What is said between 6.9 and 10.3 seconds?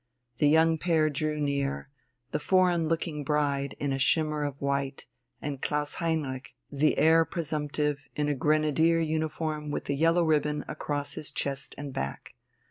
Heir Presumptive, in a Grenadier uniform with the yellow